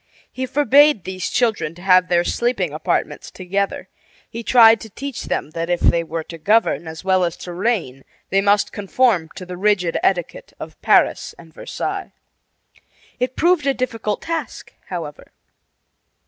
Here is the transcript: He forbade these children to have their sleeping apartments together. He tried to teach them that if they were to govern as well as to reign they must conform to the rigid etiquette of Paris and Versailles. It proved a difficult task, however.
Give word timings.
He 0.31 0.47
forbade 0.47 1.03
these 1.03 1.29
children 1.29 1.75
to 1.75 1.81
have 1.83 2.07
their 2.07 2.23
sleeping 2.23 2.73
apartments 2.73 3.29
together. 3.29 3.87
He 4.27 4.41
tried 4.41 4.81
to 4.81 4.89
teach 4.89 5.25
them 5.25 5.51
that 5.51 5.69
if 5.69 5.79
they 5.79 6.03
were 6.03 6.23
to 6.23 6.39
govern 6.39 6.87
as 6.87 7.03
well 7.03 7.23
as 7.23 7.37
to 7.37 7.53
reign 7.53 8.03
they 8.31 8.41
must 8.41 8.71
conform 8.71 9.29
to 9.35 9.45
the 9.45 9.57
rigid 9.57 9.99
etiquette 10.01 10.53
of 10.59 10.81
Paris 10.81 11.35
and 11.37 11.53
Versailles. 11.53 12.13
It 13.19 13.35
proved 13.35 13.67
a 13.67 13.75
difficult 13.75 14.23
task, 14.23 14.73
however. 14.87 15.31